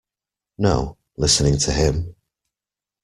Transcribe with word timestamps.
No, 0.57 0.97
listening 1.15 1.59
to 1.59 1.71
him. 1.71 2.15